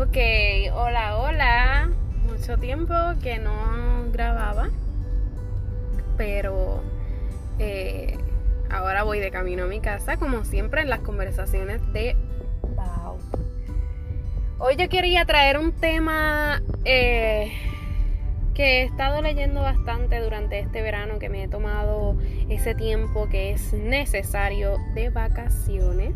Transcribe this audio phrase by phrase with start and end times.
[0.00, 0.16] Ok,
[0.72, 1.90] hola, hola.
[2.26, 3.52] Mucho tiempo que no
[4.10, 4.70] grababa,
[6.16, 6.80] pero
[7.58, 8.16] eh,
[8.70, 12.16] ahora voy de camino a mi casa, como siempre en las conversaciones de
[12.62, 13.18] Wow.
[14.58, 17.52] Hoy yo quería traer un tema eh,
[18.54, 22.16] que he estado leyendo bastante durante este verano, que me he tomado
[22.48, 26.14] ese tiempo que es necesario de vacaciones.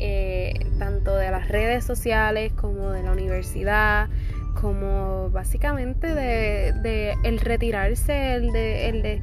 [0.00, 4.08] Eh, tanto de las redes sociales como de la universidad,
[4.60, 9.20] como básicamente de, el retirarse, el de, el, de,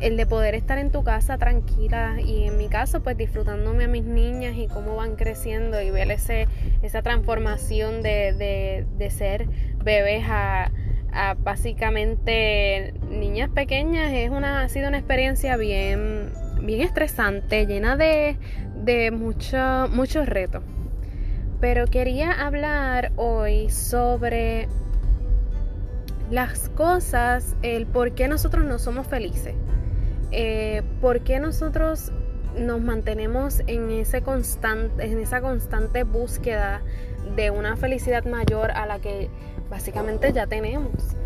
[0.00, 2.16] el de poder estar en tu casa tranquila.
[2.20, 6.10] Y en mi caso pues disfrutándome a mis niñas y cómo van creciendo y ver
[6.10, 6.46] ese,
[6.82, 9.48] esa transformación de, de ser
[9.82, 10.70] bebés a,
[11.12, 16.27] a, básicamente niñas pequeñas es una, ha sido una experiencia bien,
[16.68, 18.36] bien estresante, llena de,
[18.84, 20.62] de mucho, muchos retos.
[21.60, 24.68] Pero quería hablar hoy sobre
[26.30, 29.54] las cosas, el por qué nosotros no somos felices.
[30.30, 32.12] Eh, por qué nosotros
[32.54, 36.82] nos mantenemos en, ese constante, en esa constante búsqueda
[37.34, 39.30] de una felicidad mayor a la que
[39.70, 41.16] básicamente ya tenemos.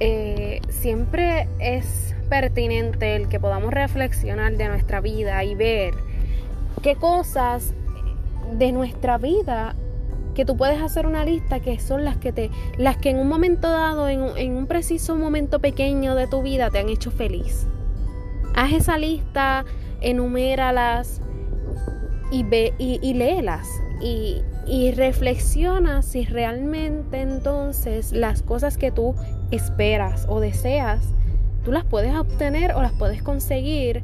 [0.00, 5.92] Eh, siempre es pertinente el que podamos reflexionar de nuestra vida y ver
[6.82, 7.74] qué cosas
[8.54, 9.76] de nuestra vida
[10.34, 13.28] que tú puedes hacer una lista que son las que te las que en un
[13.28, 17.66] momento dado en, un preciso momento pequeño de tu vida te han hecho feliz.
[18.54, 19.66] Haz esa lista
[20.00, 21.20] enuméralas
[22.30, 23.68] y ve y, y léelas.
[24.00, 29.14] Y, y reflexiona si realmente entonces las cosas que tú
[29.50, 31.12] esperas o deseas
[31.64, 34.02] tú las puedes obtener o las puedes conseguir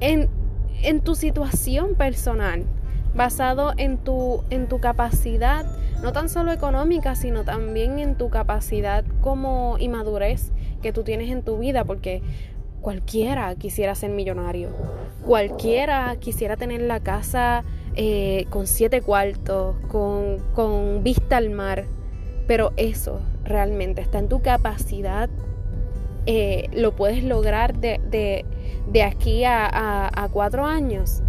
[0.00, 0.28] en
[0.84, 2.64] en tu situación personal,
[3.14, 5.64] basado en tu, en tu capacidad,
[6.02, 10.52] no tan solo económica, sino también en tu capacidad como y madurez
[10.82, 12.22] que tú tienes en tu vida, porque
[12.82, 14.68] cualquiera quisiera ser millonario,
[15.24, 21.86] cualquiera quisiera tener la casa eh, con siete cuartos, con, con vista al mar,
[22.46, 25.30] pero eso realmente está en tu capacidad
[26.26, 28.00] eh, lo puedes lograr de,
[28.90, 31.22] de, aquí a, a, cuatro años.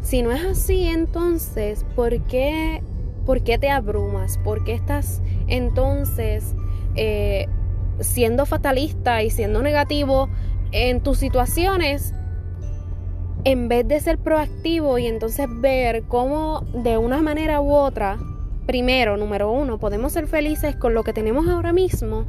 [0.00, 2.82] Si no es así, entonces, ¿por qué,
[3.26, 4.38] por qué te abrumas?
[4.38, 6.54] ¿Por qué estás entonces
[6.96, 7.46] eh,
[8.00, 10.30] siendo fatalista y siendo negativo
[10.72, 12.14] en tus situaciones?
[13.44, 18.18] En vez de ser proactivo y entonces ver cómo de una manera u otra,
[18.66, 22.24] primero, número uno, podemos ser felices con lo que tenemos ahora mismo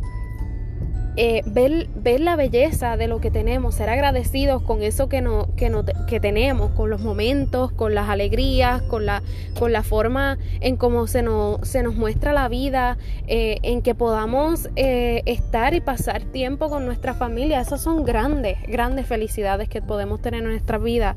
[1.17, 5.47] eh, ver, ver, la belleza de lo que tenemos, ser agradecidos con eso que, no,
[5.55, 9.23] que, no, que tenemos, con los momentos, con las alegrías, con la,
[9.57, 13.95] con la forma en cómo se nos, se nos muestra la vida, eh, en que
[13.95, 17.61] podamos eh, estar y pasar tiempo con nuestra familia.
[17.61, 21.15] Esas son grandes, grandes felicidades que podemos tener en nuestra vida.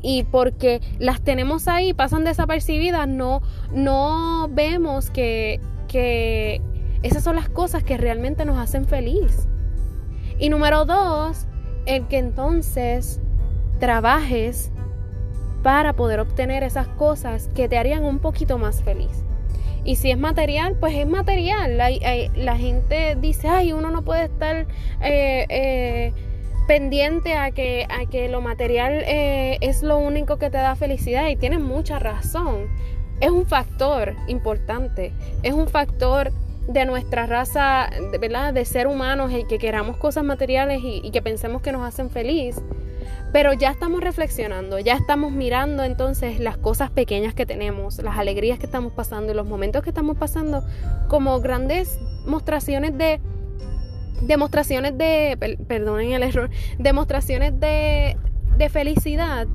[0.00, 6.62] Y porque las tenemos ahí, pasan desapercibidas, no, no vemos que, que
[7.04, 9.46] esas son las cosas que realmente nos hacen feliz.
[10.38, 11.46] Y número dos,
[11.84, 13.20] el que entonces
[13.78, 14.72] trabajes
[15.62, 19.22] para poder obtener esas cosas que te harían un poquito más feliz.
[19.84, 21.76] Y si es material, pues es material.
[21.76, 24.66] La, gente dice, ay, uno no puede estar
[25.02, 26.12] eh, eh,
[26.66, 31.28] pendiente a que, a que lo material eh, es lo único que te da felicidad.
[31.28, 32.68] Y tiene mucha razón.
[33.20, 35.12] Es un factor importante.
[35.42, 36.32] Es un factor
[36.66, 38.54] de nuestra raza, ¿verdad?
[38.54, 42.56] De ser humanos y que queramos cosas materiales y, que pensemos que nos hacen feliz.
[43.32, 48.58] Pero ya estamos reflexionando, ya estamos mirando entonces las cosas pequeñas que tenemos, las alegrías
[48.58, 50.64] que estamos pasando y los momentos que estamos pasando
[51.08, 53.20] como grandes demostraciones de
[54.22, 55.36] demostraciones de
[55.66, 56.48] perdonen el error,
[56.78, 58.16] demostraciones de,
[58.56, 59.46] de felicidad.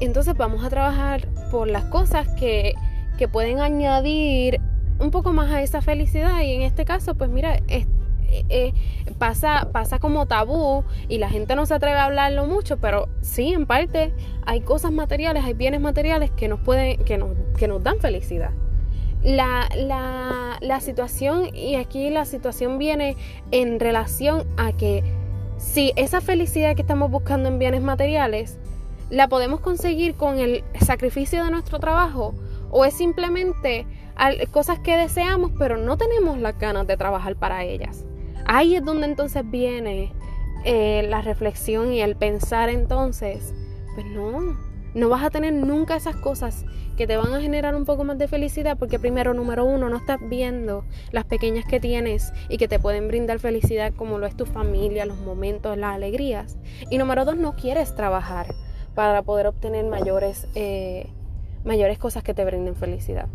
[0.00, 2.74] Entonces vamos a trabajar por las cosas que,
[3.16, 4.60] que pueden añadir
[4.98, 7.86] un poco más a esa felicidad y en este caso pues mira eh,
[8.48, 8.72] eh,
[9.18, 13.52] pasa, pasa como tabú y la gente no se atreve a hablarlo mucho, pero sí,
[13.52, 14.12] en parte
[14.44, 18.50] hay cosas materiales, hay bienes materiales que nos pueden, que nos, que nos dan felicidad.
[19.22, 23.16] La, la, la situación, y aquí la situación viene
[23.52, 25.02] en relación a que
[25.56, 28.58] si esa felicidad que estamos buscando en bienes materiales,
[29.10, 32.34] la podemos conseguir con el sacrificio de nuestro trabajo,
[32.70, 33.86] o es simplemente
[34.50, 38.04] cosas que deseamos, pero no tenemos las ganas de trabajar para ellas.
[38.46, 40.12] Ahí es donde entonces viene
[40.64, 43.54] eh, la reflexión y el pensar entonces,
[43.94, 44.56] pues no,
[44.94, 46.64] No vas a tener nunca esas cosas
[46.96, 49.96] que te van a generar un poco más de felicidad porque primero, número uno, no
[49.96, 54.36] estás viendo las pequeñas que tienes y que te pueden brindar felicidad como lo es
[54.36, 56.56] tu familia, los momentos, las alegrías.
[56.90, 58.46] Y número dos, no quieres trabajar
[58.94, 61.08] para poder obtener mayores, eh,
[61.64, 63.26] mayores cosas que te brinden felicidad.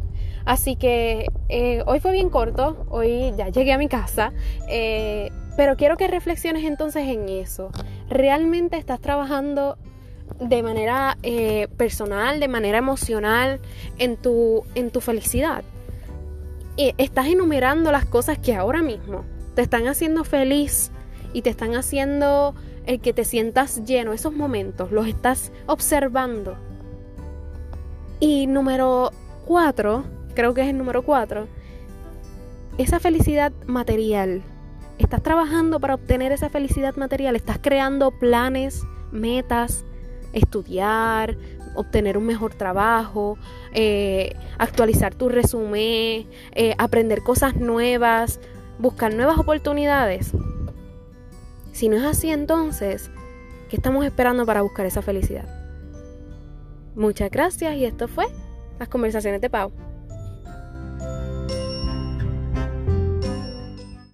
[0.50, 4.34] Así que eh, hoy fue bien corto, hoy ya llegué a mi casa,
[4.68, 7.69] eh, pero quiero que reflexiones entonces en eso.
[8.10, 9.78] ¿Realmente estás trabajando
[10.40, 13.60] de manera eh, personal, de manera emocional,
[14.00, 15.63] en tu, en tu felicidad.
[16.78, 20.90] Estás enumerando las cosas que ahora mismo te están haciendo feliz
[21.31, 22.56] y te están haciendo
[22.88, 26.57] el que te sientas lleno, esos momentos, los estás observando.
[28.19, 29.12] Y número
[29.45, 30.06] cuatro,
[30.40, 31.50] creo que es el número cuatro,
[32.78, 34.42] esa felicidad material.
[34.98, 39.84] Estás trabajando para obtener esa felicidad material, estás creando planes, metas,
[40.32, 41.36] estudiar,
[41.76, 43.38] obtener un mejor trabajo,
[43.74, 46.26] eh, actualizar tu resumen,
[46.56, 48.40] eh, aprender cosas nuevas,
[48.78, 50.32] buscar nuevas oportunidades.
[51.74, 53.12] Si no es así, entonces,
[53.70, 55.50] ¿qué estamos esperando para buscar esa felicidad?
[56.96, 58.28] Muchas gracias y esto fue
[58.80, 59.89] las conversaciones de Pau.